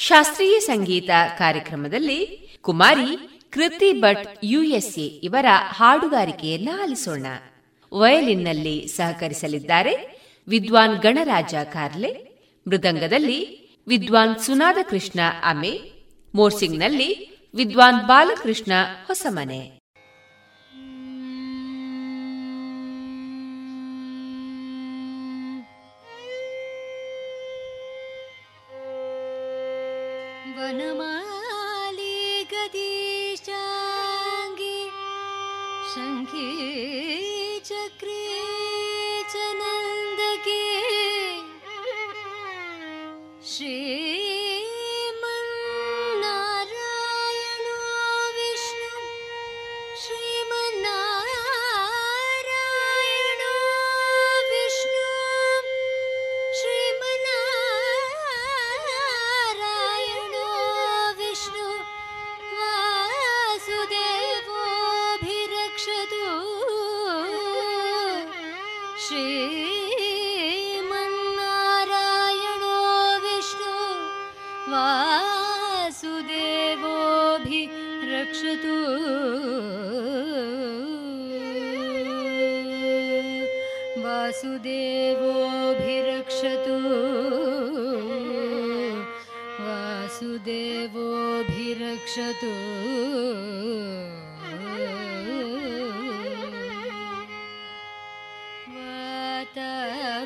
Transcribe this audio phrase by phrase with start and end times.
[0.00, 7.26] ಶಾಸ್ತ್ರೀಯ ಸಂಗೀತ ಕಾರ್ಯಕ್ರಮದಲ್ಲಿ ಕುಮಾರಿ, ಕೃತಿ ಭಟ್, ಯುಎಸ್ಎ ಇವರ ಹಾಡುಗಾರಿಕೆಯನ್ನ ಆಲಿಸೋಣ.
[7.94, 12.12] ವಯಲಿನ್ನಲ್ಲಿ ಸಹಕರಿಸಲಿದ್ದಾರೆ ವಿದ್ವಾನ್ ಗಣರಾಜ ಕಾರ್ಲೆ,
[12.68, 15.80] ಮೃದಂಗದಲ್ಲಿ ವಿದ್ವಾನ್ ಸುನಾದ ಕೃಷ್ಣ ಅಮೆ,
[16.34, 18.72] ಮೋರ್ಸಿಂಗ್ನಲ್ಲಿ ವಿದ್ವಾನ್ ಬಾಲಕೃಷ್ಣ
[19.06, 19.77] ಹೊಸಮನೆ.
[30.68, 32.16] वनमाले
[32.50, 33.54] गदीशाङ्गे
[35.92, 36.48] शङ्खे
[37.68, 38.24] चक्रे
[39.32, 40.66] च नन्दगी
[43.52, 44.07] श्री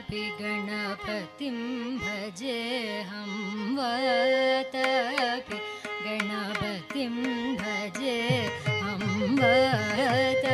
[0.02, 1.58] अपि गणपतिं
[1.98, 2.60] भजे
[3.76, 5.58] वतपि।
[6.04, 7.14] गणपतिं
[7.60, 8.18] भजे
[8.90, 10.46] अम्वत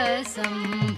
[0.00, 0.89] रसम्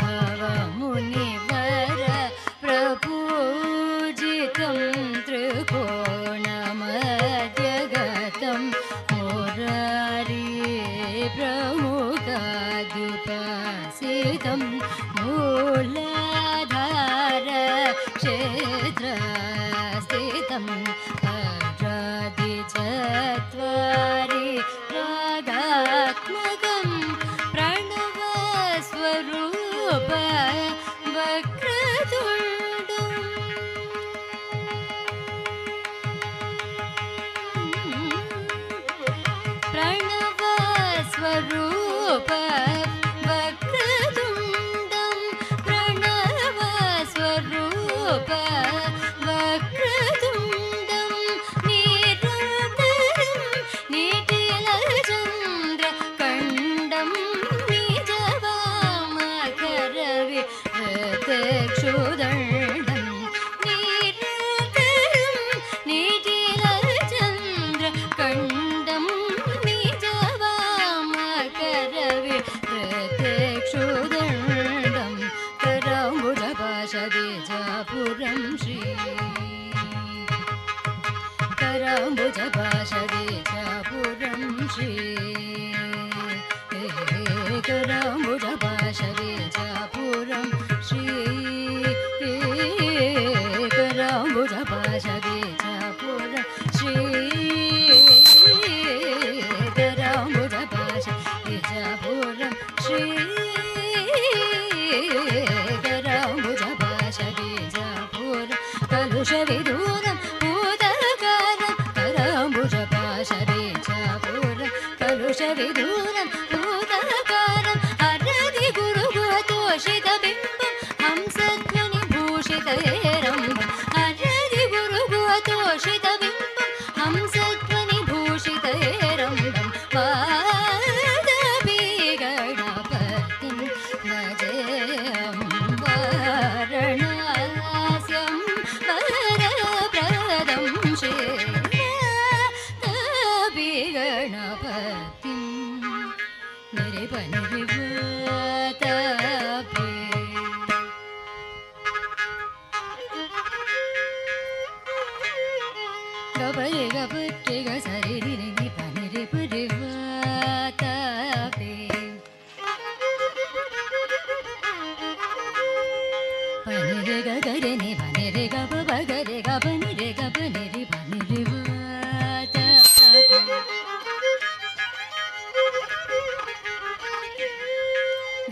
[166.67, 170.83] పని గ గరి ని పని రే గ బ గరి గ పని రే గ పని రి
[170.93, 171.41] పని రి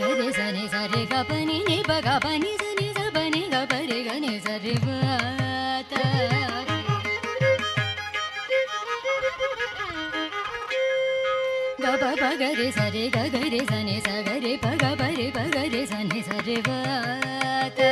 [0.01, 4.19] గరి సని సరి గ పని ని బ గ పని సని స పని గ పరి గ
[4.25, 4.89] ని సరి బ
[12.01, 14.71] pa pa ga re sa re ga ga re sa ne sa ga re pa
[14.83, 16.77] ga pa re pa ga re sa ne sa re va
[17.79, 17.89] ta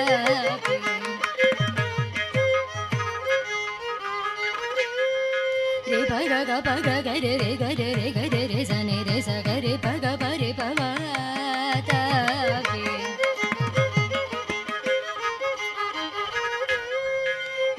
[5.91, 8.65] re pa ga ga pa ga ga re re ga re re ga re re
[8.71, 10.89] sa ne re sa ga re pa ga pa re pa va
[11.91, 12.01] ta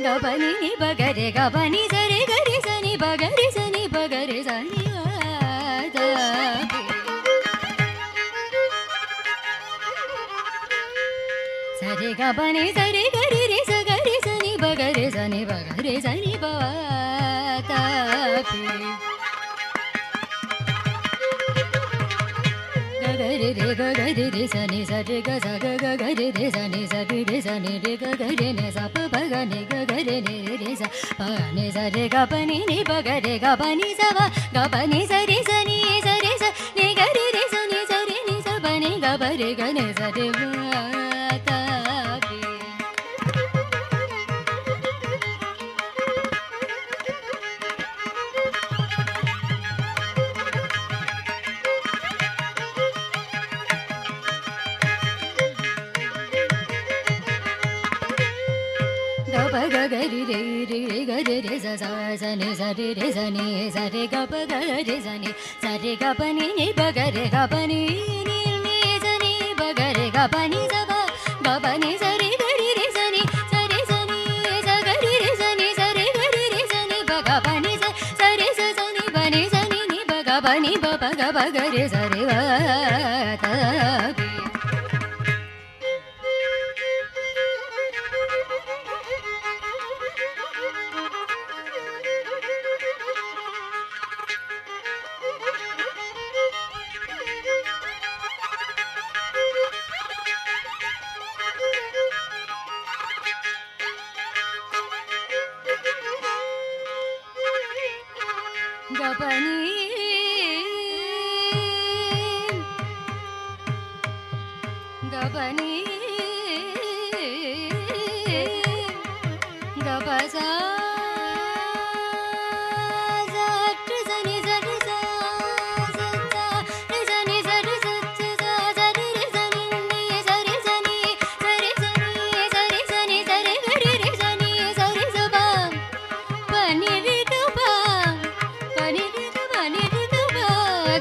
[0.03, 2.77] ga ba ni ni ba ga re ga ba ni sa re ga re sa
[2.85, 4.88] ni ba ga re sa ni ba ga re sa ni
[12.17, 17.81] ಗ ಬನೆ ಸರಿ ಗರಿ ರೆ ಸ ಗರಿ ಸನಿ ಬಗರೆ ಸನಿ ಬಗರೆ ಸನಿ ಬಾಪಿ
[23.19, 23.49] ಗರಿ ರೆ
[23.79, 27.73] ಗ ಗರಿ ರೆ ಸನಿ ಸರಿ ಗ ಸ ಗ ಗ ಗರಿ ರೆ ಸನಿ ಸರಿ ರೆ ಸನಿ
[27.85, 30.81] ರೆ ಗ ಗರಿ ನೆ ಸ ಪ ಪ ಗ ನಿ ಗ ಗರಿ ನೆ ರೆ ಸ
[31.19, 31.21] ಪ
[31.57, 34.19] ನೆ ಸ ರೆ ಗ ಪ ನಿ ನಿ ಪ ಗ ರೆ ಗ ಪ ನಿ ಸ ವ
[34.55, 36.43] ಗ ಪ ನಿ ಸ ರೆ ಸ ನಿ ಸ ರೆ ಸ
[36.79, 39.51] ನಿ ಗ ರಿ ರೆ ಸ ನಿ ಸ ರೆ ನಿ ಸ ಪ ನಿ ಗ ಪ ರೆ
[39.61, 41.08] ಗ ನೆ ಸ ರೆ ವ
[59.91, 61.89] ga ri re re re ga re re sa sa
[62.21, 65.31] sa ni sa re re sa ni sa re ga pa ga re sa ni
[65.63, 67.79] sa re ga pa ni ni pa ga re ga pa ni
[68.29, 70.99] ni ni sa ni pa ga re ga pa ni sa pa
[71.47, 74.21] ga pa ni sa re ga ri re sa ni sa re sa ni
[74.67, 77.41] sa ga ri re sa ni sa re ga ri re sa ni pa ga
[77.47, 77.89] pa ni sa
[78.21, 80.93] sa re sa sa ni pa ni sa ni ni pa ga pa ni pa
[81.01, 82.39] pa ga pa ga re sa re va
[83.45, 84.18] ta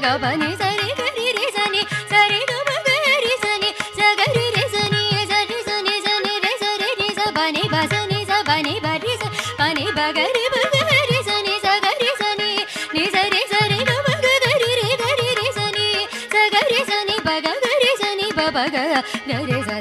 [0.09, 0.69] ga ba ni za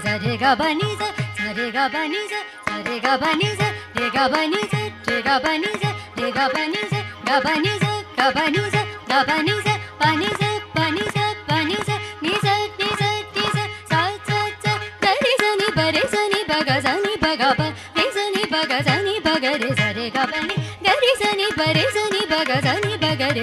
[0.04, 2.38] sa re ga ba ni za sa re ga ba ni za
[2.86, 5.90] re ga ba ni za re ga ba ni za re ga ba ni za
[6.16, 9.77] ga ba ni za ga ba ni za ga ba ni za ba ni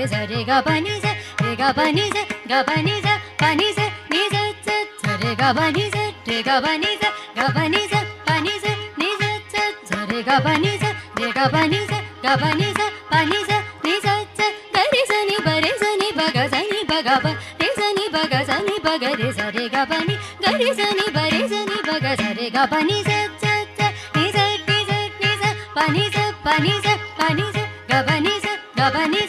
[0.06, 2.94] re za re ga ba ni za re ga ba ni za ga ba ni
[3.02, 6.62] za ba ni za ni za sa sa re ga ba ni za re ga
[6.62, 8.72] ba ni za ga ba ni za pa ni za
[9.02, 12.34] ni za za za re ga ba ni za re ga ba ni za ga
[12.42, 15.72] ba ni za pa ni za ni za za ga re za ni ba re
[15.82, 17.32] za ni ba ga za ni ba ga ba
[17.62, 20.16] re za ni ba ga za ni ba ga re za re ga ba ni
[20.44, 22.98] ga re za ni ba re za ni ba ga za re ga ba ni
[23.10, 26.24] za za za ni za ni za ni za za za za ba ni za
[26.46, 29.25] ba ni za ba ni za ga ba ni za ga ba ni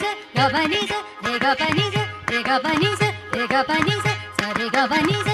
[0.47, 2.01] Regabaniza, regabaniza,
[2.31, 4.11] regabaniza, regabaniza,
[4.55, 5.26] regabaniza.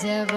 [0.00, 0.35] जब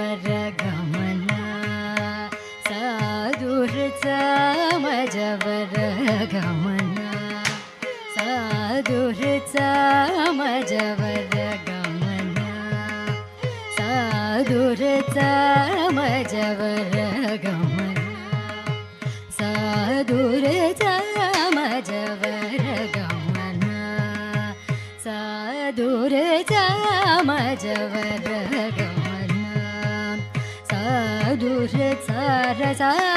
[32.79, 33.08] ಸಾ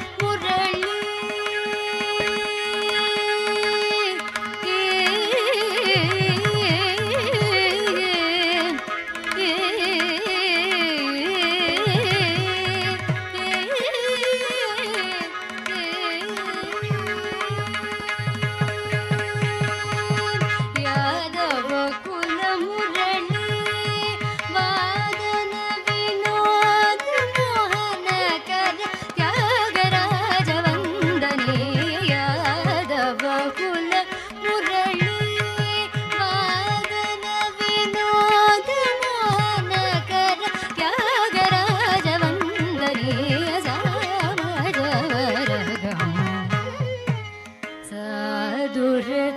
[0.00, 0.29] Whoa.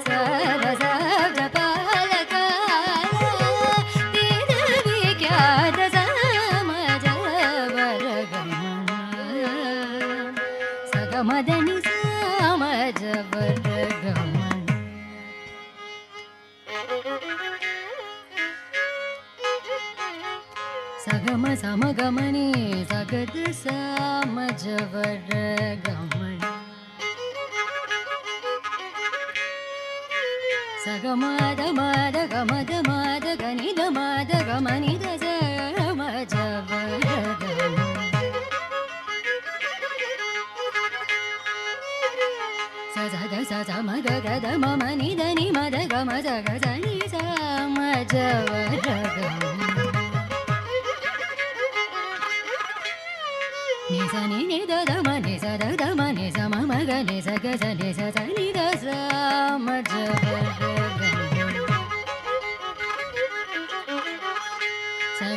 [0.02, 0.53] चल
[59.94, 60.83] Yeah.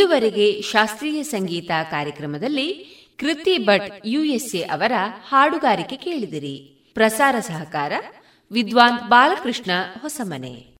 [0.00, 2.72] ಇದುವರೆಗೆ ಶಾಸ್ತ್ರೀಯ ಸಂಗೀತ ಕಾರ್ಯಕ್ರಮದಲ್ಲಿ
[3.18, 4.92] ಕೃತಿ ಭಟ್ ಯುಎಸ್ಎ ಅವರ
[5.28, 6.90] ಹಾಡುಗಾರಿಕೆ ಕೇಳಿದಿರಿ.
[6.94, 7.92] ಪ್ರಸಾರ ಸಹಕಾರ
[8.52, 10.70] ವಿದ್ವಾನ್ ಬಾಲಕೃಷ್ಣ ಹೊಸಮನೆ.